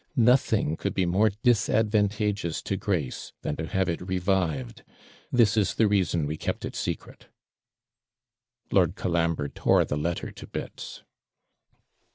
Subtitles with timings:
[0.15, 4.83] Nothing could be more disadvantageous to Grace than to have it revived:
[5.31, 7.27] this is the reason we kept it secret.
[8.71, 11.03] Lord Colambre tore the letter to bits.